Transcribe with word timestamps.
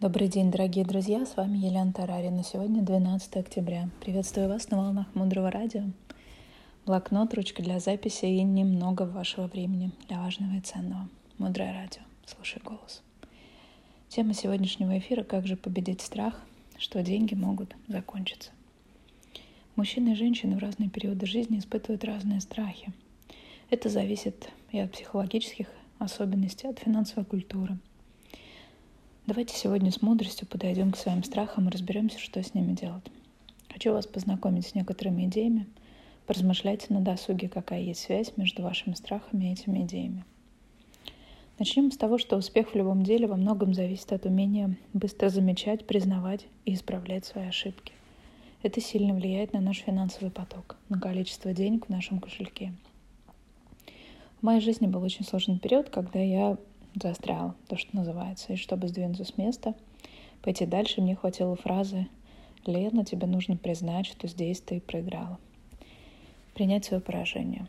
Добрый 0.00 0.26
день, 0.28 0.50
дорогие 0.50 0.84
друзья, 0.84 1.24
с 1.24 1.36
вами 1.36 1.56
Елена 1.56 1.92
Тарарина. 1.92 2.42
Сегодня 2.42 2.82
12 2.82 3.36
октября. 3.36 3.88
Приветствую 4.00 4.48
вас 4.48 4.68
на 4.68 4.78
волнах 4.78 5.06
Мудрого 5.14 5.52
Радио. 5.52 5.84
Блокнот, 6.84 7.32
ручка 7.32 7.62
для 7.62 7.78
записи 7.78 8.26
и 8.26 8.42
немного 8.42 9.04
вашего 9.04 9.46
времени 9.46 9.92
для 10.08 10.18
важного 10.18 10.56
и 10.56 10.60
ценного. 10.60 11.08
Мудрое 11.38 11.72
Радио. 11.72 12.02
Слушай 12.26 12.60
голос. 12.64 13.02
Тема 14.08 14.34
сегодняшнего 14.34 14.98
эфира 14.98 15.22
«Как 15.22 15.46
же 15.46 15.56
победить 15.56 16.00
страх, 16.00 16.42
что 16.76 17.00
деньги 17.02 17.34
могут 17.34 17.74
закончиться». 17.86 18.50
Мужчины 19.76 20.10
и 20.10 20.16
женщины 20.16 20.56
в 20.56 20.58
разные 20.58 20.90
периоды 20.90 21.24
жизни 21.24 21.60
испытывают 21.60 22.04
разные 22.04 22.40
страхи. 22.40 22.92
Это 23.70 23.88
зависит 23.88 24.50
и 24.72 24.80
от 24.80 24.90
психологических 24.90 25.68
особенностей, 26.00 26.66
от 26.66 26.80
финансовой 26.80 27.24
культуры– 27.24 27.78
Давайте 29.26 29.56
сегодня 29.56 29.90
с 29.90 30.02
мудростью 30.02 30.46
подойдем 30.46 30.92
к 30.92 30.98
своим 30.98 31.24
страхам 31.24 31.66
и 31.66 31.72
разберемся, 31.72 32.18
что 32.18 32.42
с 32.42 32.52
ними 32.52 32.74
делать. 32.74 33.04
Хочу 33.72 33.90
вас 33.94 34.06
познакомить 34.06 34.66
с 34.66 34.74
некоторыми 34.74 35.24
идеями. 35.24 35.66
Поразмышляйте 36.26 36.88
на 36.90 37.00
досуге, 37.00 37.48
какая 37.48 37.80
есть 37.80 38.02
связь 38.02 38.36
между 38.36 38.62
вашими 38.62 38.92
страхами 38.92 39.46
и 39.46 39.52
этими 39.52 39.82
идеями. 39.84 40.26
Начнем 41.58 41.90
с 41.90 41.96
того, 41.96 42.18
что 42.18 42.36
успех 42.36 42.72
в 42.72 42.74
любом 42.74 43.02
деле 43.02 43.26
во 43.26 43.36
многом 43.36 43.72
зависит 43.72 44.12
от 44.12 44.26
умения 44.26 44.76
быстро 44.92 45.30
замечать, 45.30 45.86
признавать 45.86 46.44
и 46.66 46.74
исправлять 46.74 47.24
свои 47.24 47.46
ошибки. 47.46 47.94
Это 48.62 48.82
сильно 48.82 49.14
влияет 49.14 49.54
на 49.54 49.60
наш 49.60 49.78
финансовый 49.78 50.30
поток, 50.30 50.76
на 50.90 51.00
количество 51.00 51.54
денег 51.54 51.86
в 51.86 51.88
нашем 51.88 52.18
кошельке. 52.18 52.74
В 54.40 54.42
моей 54.42 54.60
жизни 54.60 54.86
был 54.86 55.02
очень 55.02 55.24
сложный 55.24 55.58
период, 55.58 55.88
когда 55.88 56.18
я 56.18 56.58
застряла, 57.02 57.54
то, 57.68 57.76
что 57.76 57.96
называется. 57.96 58.52
И 58.52 58.56
чтобы 58.56 58.88
сдвинуться 58.88 59.24
с 59.24 59.36
места, 59.36 59.74
пойти 60.42 60.66
дальше, 60.66 61.00
мне 61.00 61.16
хватило 61.16 61.56
фразы 61.56 62.06
«Лена, 62.66 63.04
тебе 63.04 63.26
нужно 63.26 63.56
признать, 63.56 64.06
что 64.06 64.28
здесь 64.28 64.60
ты 64.60 64.80
проиграла». 64.80 65.38
Принять 66.54 66.84
свое 66.84 67.02
поражение. 67.02 67.66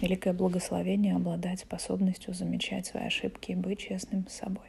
Великое 0.00 0.32
благословение 0.32 1.16
обладать 1.16 1.60
способностью 1.60 2.32
замечать 2.32 2.86
свои 2.86 3.04
ошибки 3.04 3.50
и 3.50 3.56
быть 3.56 3.80
честным 3.80 4.26
с 4.28 4.34
собой. 4.34 4.66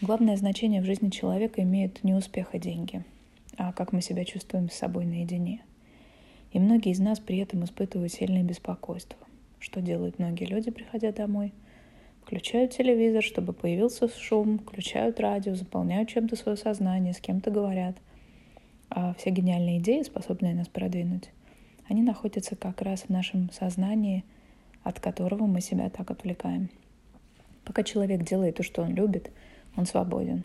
Главное 0.00 0.36
значение 0.36 0.80
в 0.80 0.86
жизни 0.86 1.10
человека 1.10 1.62
имеет 1.62 2.02
не 2.02 2.14
успех 2.14 2.54
и 2.54 2.58
деньги, 2.58 3.04
а 3.56 3.72
как 3.72 3.92
мы 3.92 4.00
себя 4.00 4.24
чувствуем 4.24 4.70
с 4.70 4.74
собой 4.74 5.04
наедине. 5.04 5.62
И 6.52 6.58
многие 6.58 6.92
из 6.92 6.98
нас 6.98 7.20
при 7.20 7.38
этом 7.38 7.64
испытывают 7.64 8.12
сильное 8.12 8.42
беспокойство. 8.42 9.18
Что 9.58 9.80
делают 9.80 10.18
многие 10.18 10.44
люди, 10.46 10.70
приходя 10.70 11.12
домой– 11.12 11.52
Включают 12.24 12.72
телевизор, 12.72 13.22
чтобы 13.22 13.52
появился 13.52 14.08
шум, 14.08 14.58
включают 14.58 15.20
радио, 15.20 15.54
заполняют 15.54 16.08
чем-то 16.08 16.36
свое 16.36 16.56
сознание, 16.56 17.12
с 17.12 17.20
кем-то 17.20 17.50
говорят. 17.50 17.98
А 18.88 19.12
все 19.12 19.28
гениальные 19.28 19.78
идеи, 19.78 20.02
способные 20.02 20.54
нас 20.54 20.66
продвинуть, 20.66 21.28
они 21.86 22.00
находятся 22.00 22.56
как 22.56 22.80
раз 22.80 23.02
в 23.02 23.08
нашем 23.10 23.50
сознании, 23.52 24.24
от 24.82 25.00
которого 25.00 25.44
мы 25.44 25.60
себя 25.60 25.90
так 25.90 26.10
отвлекаем. 26.10 26.70
Пока 27.62 27.82
человек 27.82 28.22
делает 28.22 28.56
то, 28.56 28.62
что 28.62 28.80
он 28.80 28.94
любит, 28.94 29.30
он 29.76 29.84
свободен. 29.84 30.44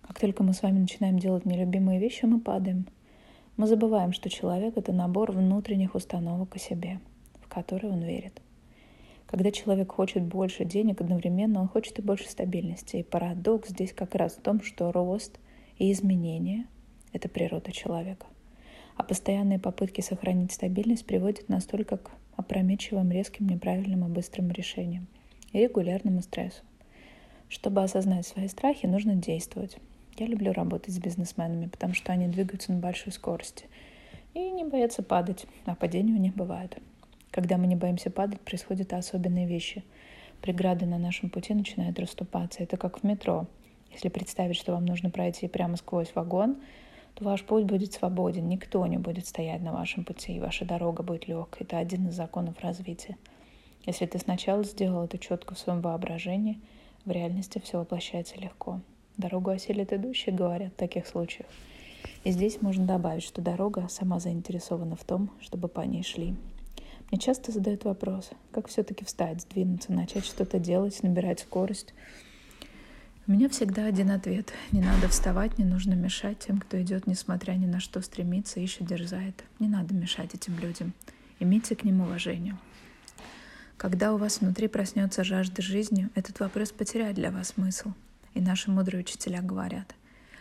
Как 0.00 0.18
только 0.18 0.42
мы 0.42 0.54
с 0.54 0.62
вами 0.62 0.78
начинаем 0.78 1.18
делать 1.18 1.44
нелюбимые 1.44 2.00
вещи, 2.00 2.24
мы 2.24 2.40
падаем. 2.40 2.86
Мы 3.58 3.66
забываем, 3.66 4.14
что 4.14 4.30
человек— 4.30 4.74
это 4.78 4.92
набор 4.92 5.32
внутренних 5.32 5.94
установок 5.94 6.56
о 6.56 6.58
себе, 6.58 6.98
в 7.42 7.48
которые 7.48 7.92
он 7.92 8.00
верит— 8.00 8.40
когда 9.30 9.52
человек 9.52 9.92
хочет 9.92 10.24
больше 10.24 10.64
денег, 10.64 11.00
одновременно 11.00 11.60
он 11.60 11.68
хочет 11.68 12.00
и 12.00 12.02
больше 12.02 12.28
стабильности. 12.28 12.96
И 12.96 13.04
парадокс 13.04 13.68
здесь 13.68 13.92
как 13.92 14.16
раз 14.16 14.32
в 14.32 14.40
том, 14.40 14.60
что 14.60 14.90
рост 14.90 15.38
и 15.78 15.92
изменения— 15.92 16.66
это 17.12 17.28
природа 17.28 17.70
человека. 17.70 18.26
А 18.96 19.04
постоянные 19.04 19.60
попытки 19.60 20.00
сохранить 20.00 20.50
стабильность 20.50 21.06
приводят 21.06 21.48
нас 21.48 21.64
только 21.64 21.98
к 21.98 22.10
опрометчивым, 22.34 23.12
резким, 23.12 23.46
неправильным 23.46 24.04
и 24.04 24.12
быстрым 24.12 24.50
решениям 24.50 25.06
и 25.52 25.60
регулярному 25.60 26.22
стрессу. 26.22 26.62
Чтобы 27.48 27.84
осознать 27.84 28.26
свои 28.26 28.48
страхи, 28.48 28.86
нужно 28.86 29.14
действовать. 29.14 29.76
Я 30.18 30.26
люблю 30.26 30.52
работать 30.52 30.92
с 30.92 30.98
бизнесменами, 30.98 31.68
потому 31.68 31.94
что 31.94 32.10
они 32.10 32.26
двигаются 32.26 32.72
на 32.72 32.80
большой 32.80 33.12
скорости 33.12 33.66
и 34.34 34.50
не 34.50 34.64
боятся 34.64 35.04
падать, 35.04 35.46
а 35.66 35.76
падения 35.76 36.14
у 36.14 36.20
них 36.20 36.34
бывают. 36.34 36.76
Когда 37.30 37.56
мы 37.56 37.66
не 37.66 37.76
боимся 37.76 38.10
падать, 38.10 38.40
происходят 38.40 38.92
особенные 38.92 39.46
вещи. 39.46 39.84
Преграды 40.40 40.86
на 40.86 40.98
нашем 40.98 41.30
пути 41.30 41.54
начинают 41.54 41.98
расступаться. 41.98 42.62
Это 42.62 42.76
как 42.76 43.00
в 43.00 43.04
метро. 43.04 43.46
Если 43.92 44.08
представить, 44.08 44.56
что 44.56 44.72
вам 44.72 44.86
нужно 44.86 45.10
пройти 45.10 45.48
прямо 45.48 45.76
сквозь 45.76 46.14
вагон, 46.14 46.56
то 47.14 47.24
ваш 47.24 47.44
путь 47.44 47.64
будет 47.64 47.92
свободен, 47.92 48.48
никто 48.48 48.86
не 48.86 48.98
будет 48.98 49.26
стоять 49.26 49.60
на 49.62 49.72
вашем 49.72 50.04
пути, 50.04 50.34
и 50.34 50.40
ваша 50.40 50.64
дорога 50.64 51.02
будет 51.02 51.28
легкой. 51.28 51.64
Это 51.64 51.78
один 51.78 52.08
из 52.08 52.14
законов 52.14 52.60
развития. 52.60 53.16
Если 53.86 54.06
ты 54.06 54.18
сначала 54.18 54.62
сделал 54.64 55.04
это 55.04 55.18
четко 55.18 55.54
в 55.54 55.58
своем 55.58 55.80
воображении, 55.80 56.60
в 57.04 57.10
реальности 57.10 57.60
все 57.62 57.78
воплощается 57.78 58.38
легко. 58.38 58.80
Дорогу 59.16 59.50
осилит 59.50 59.92
идущий, 59.92 60.30
говорят 60.30 60.72
в 60.72 60.76
таких 60.76 61.06
случаях. 61.06 61.48
И 62.24 62.30
здесь 62.30 62.60
можно 62.60 62.86
добавить, 62.86 63.22
что 63.22 63.42
дорога 63.42 63.88
сама 63.88 64.20
заинтересована 64.20 64.96
в 64.96 65.04
том, 65.04 65.30
чтобы 65.40 65.68
по 65.68 65.80
ней 65.80 66.02
шли. 66.02 66.34
Мне 67.10 67.18
часто 67.18 67.50
задают 67.50 67.84
вопрос, 67.84 68.30
как 68.52 68.68
все-таки 68.68 69.04
встать, 69.04 69.40
сдвинуться, 69.40 69.92
начать 69.92 70.24
что-то 70.24 70.60
делать, 70.60 71.02
набирать 71.02 71.40
скорость. 71.40 71.92
У 73.26 73.32
меня 73.32 73.48
всегда 73.48 73.86
один 73.86 74.12
ответ. 74.12 74.52
Не 74.70 74.80
надо 74.80 75.08
вставать, 75.08 75.58
не 75.58 75.64
нужно 75.64 75.94
мешать 75.94 76.38
тем, 76.38 76.58
кто 76.58 76.80
идет, 76.80 77.08
несмотря 77.08 77.52
ни 77.52 77.66
на 77.66 77.80
что 77.80 78.00
стремится, 78.00 78.60
ищет, 78.60 78.86
дерзает. 78.86 79.42
Не 79.58 79.66
надо 79.66 79.92
мешать 79.92 80.34
этим 80.34 80.56
людям. 80.60 80.92
Имейте 81.40 81.74
к 81.74 81.82
ним 81.82 82.00
уважение. 82.00 82.56
Когда 83.76 84.14
у 84.14 84.16
вас 84.16 84.40
внутри 84.40 84.68
проснется 84.68 85.24
жажда 85.24 85.62
жизни, 85.62 86.08
этот 86.14 86.38
вопрос 86.38 86.70
потеряет 86.70 87.16
для 87.16 87.32
вас 87.32 87.48
смысл. 87.48 87.92
И 88.34 88.40
наши 88.40 88.70
мудрые 88.70 89.00
учителя 89.00 89.42
говорят, 89.42 89.96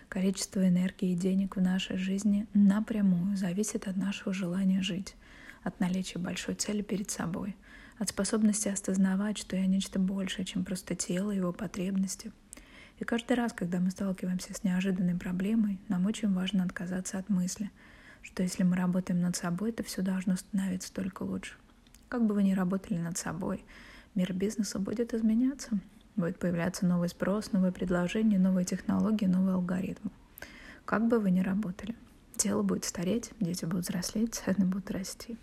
количество 0.08 0.68
энергии 0.68 1.14
и 1.14 1.16
денег 1.16 1.56
в 1.56 1.62
нашей 1.62 1.98
жизни 1.98 2.46
напрямую 2.54 3.38
зависит 3.38 3.88
от 3.88 3.98
нашего 3.98 4.34
желания 4.34 4.84
жить 4.84 5.16
от 5.64 5.80
наличия 5.80 6.20
большой 6.20 6.56
цели 6.56 6.82
перед 6.82 7.10
собой, 7.12 7.56
от 7.98 8.10
способности 8.10 8.70
осознавать, 8.70 9.38
что 9.38 9.56
я 9.56 9.66
нечто 9.66 10.00
большее, 10.00 10.46
чем 10.46 10.64
просто 10.64 10.96
тело, 10.96 11.32
его 11.32 11.52
потребности. 11.52 12.32
И 13.00 13.06
каждый 13.06 13.34
раз, 13.34 13.54
когда 13.54 13.80
мы 13.80 13.92
сталкиваемся 13.92 14.54
с 14.54 14.64
неожиданной 14.64 15.16
проблемой, 15.16 15.80
нам 15.88 16.06
очень 16.06 16.34
важно 16.34 16.64
отказаться 16.64 17.18
от 17.18 17.30
мысли, 17.30 17.72
что 18.22 18.44
если 18.44 18.64
мы 18.64 18.76
работаем 18.76 19.22
над 19.22 19.36
собой, 19.36 19.72
то 19.72 19.84
все 19.84 20.02
должно 20.02 20.36
становиться 20.36 20.94
только 20.94 21.24
лучше. 21.24 21.54
Как 22.10 22.26
бы 22.26 22.34
вы 22.34 22.44
ни 22.44 22.54
работали 22.54 22.98
над 22.98 23.18
собой, 23.18 23.64
мир 24.16 24.34
бизнеса 24.34 24.80
будет 24.80 25.14
изменяться. 25.14 25.80
Будет 26.16 26.38
появляться 26.38 26.86
новый 26.86 27.08
спрос, 27.08 27.54
новые 27.54 27.72
предложения, 27.72 28.38
новые 28.38 28.66
технологии, 28.66 29.26
новые 29.26 29.54
алгоритмы. 29.54 30.12
Как 30.84 31.08
бы 31.08 31.20
вы 31.20 31.32
ни 31.32 31.40
работали. 31.40 31.96
Тело 32.36 32.62
будет 32.62 32.84
стареть, 32.84 33.32
дети 33.40 33.64
будут 33.64 33.86
взрослеть, 33.86 34.36
цены 34.36 34.66
будут 34.66 34.92
расти. 34.92 35.38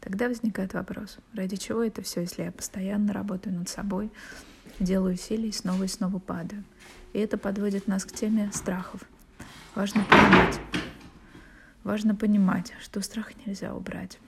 Тогда 0.00 0.28
возникает 0.28 0.72
вопрос, 0.72 1.18
ради 1.34 1.56
чего 1.56 1.82
это 1.82 2.02
все, 2.02 2.22
если 2.22 2.44
я 2.44 2.52
постоянно 2.52 3.12
работаю 3.12 3.54
над 3.54 3.68
собой, 3.68 4.10
делаю 4.78 5.14
усилия 5.14 5.48
и 5.48 5.52
снова 5.52 5.84
и 5.84 5.88
снова 5.88 6.18
падаю. 6.18 6.64
И 7.12 7.18
это 7.18 7.36
подводит 7.36 7.86
нас 7.86 8.04
к 8.06 8.12
теме 8.12 8.50
страхов. 8.52 9.02
Важно 9.74 10.04
понимать, 10.04 10.60
важно 11.84 12.14
понимать, 12.14 12.72
что 12.80 13.02
страх 13.02 13.32
нельзя 13.44 13.74
убрать. 13.74 14.18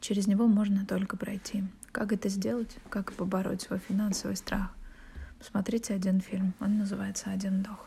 Через 0.00 0.26
него 0.26 0.46
можно 0.46 0.84
только 0.84 1.16
пройти. 1.16 1.64
Как 1.90 2.12
это 2.12 2.28
сделать? 2.28 2.76
Как 2.90 3.14
побороть 3.14 3.62
свой 3.62 3.78
финансовый 3.78 4.36
страх? 4.36 4.70
Посмотрите 5.38 5.94
один 5.94 6.20
фильм. 6.20 6.52
Он 6.60 6.78
называется 6.78 7.30
«Один 7.30 7.60
вдох». 7.60 7.86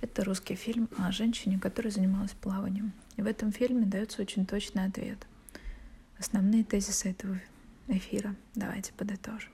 Это 0.00 0.24
русский 0.24 0.54
фильм 0.54 0.88
о 0.98 1.12
женщине, 1.12 1.58
которая 1.58 1.90
занималась 1.90 2.32
плаванием. 2.32 2.92
И 3.16 3.22
в 3.22 3.26
этом 3.26 3.52
фильме 3.52 3.84
дается 3.84 4.22
очень 4.22 4.46
точный 4.46 4.86
ответ– 4.86 5.26
Основные 6.18 6.64
тезисы 6.64 7.10
этого 7.10 7.40
эфира 7.88 8.34
давайте 8.54 8.92
подытожим. 8.92 9.50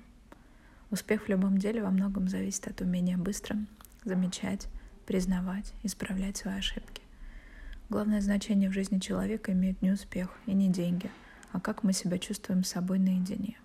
Успех 0.91 1.23
в 1.25 1.29
любом 1.29 1.59
деле 1.59 1.83
во 1.83 1.91
многом 1.91 2.29
зависит 2.29 2.67
от 2.67 2.81
умения 2.81 3.17
быстро 3.17 3.57
замечать, 4.05 4.69
признавать, 5.07 5.73
исправлять 5.83 6.37
свои 6.37 6.59
ошибки. 6.59 7.03
Главное 7.89 8.21
значение 8.21 8.71
в 8.71 8.73
жизни 8.73 8.99
человека 8.99 9.53
имеет 9.53 9.83
не 9.83 9.91
успех 9.91 10.37
и 10.47 10.53
не 10.53 10.69
деньги, 10.69 11.11
а 11.53 11.61
как 11.61 11.83
мы 11.83 11.93
себя 11.93 12.19
чувствуем 12.19 12.65
с 12.65 12.71
собой 12.71 12.99
наедине. 12.99 13.59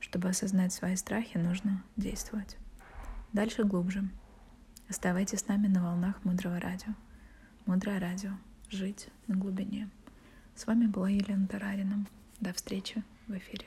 Чтобы 0.00 0.28
осознать 0.28 0.72
свои 0.72 0.96
страхи, 0.96 1.38
нужно 1.38 1.82
действовать. 1.96 2.56
Дальше 3.32 3.64
глубже. 3.64 4.08
Оставайтесь 4.88 5.40
с 5.40 5.48
нами 5.48 5.66
на 5.68 5.82
волнах 5.82 6.22
Мудрого 6.24 6.60
Радио. 6.60 6.94
Мудрое 7.64 7.98
Радио. 7.98 8.32
Жить 8.68 9.08
на 9.26 9.36
глубине. 9.36 9.88
С 10.56 10.66
вами 10.66 10.86
была 10.86 11.10
Елена 11.10 11.46
Тарарина. 11.46 12.06
До 12.40 12.54
встречи 12.54 13.04
в 13.26 13.36
эфире. 13.36 13.66